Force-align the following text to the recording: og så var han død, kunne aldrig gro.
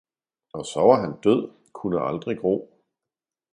og 0.53 0.65
så 0.65 0.81
var 0.81 1.01
han 1.01 1.19
død, 1.23 1.51
kunne 1.73 2.01
aldrig 2.01 2.37
gro. 2.39 2.81